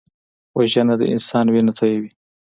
وژنه 0.57 0.95
د 0.97 1.01
انسان 1.13 1.45
وینه 1.49 1.71
تویوي 1.77 2.11